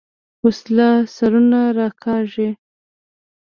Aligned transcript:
وسله 0.43 0.89
سرونه 1.15 1.61
راکاږي 1.77 2.49